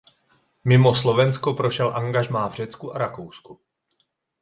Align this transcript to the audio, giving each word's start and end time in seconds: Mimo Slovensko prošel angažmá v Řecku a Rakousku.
Mimo 0.71 0.91
Slovensko 1.01 1.49
prošel 1.53 1.89
angažmá 1.97 2.47
v 2.47 2.55
Řecku 2.65 2.91
a 2.95 2.97
Rakousku. 2.97 3.61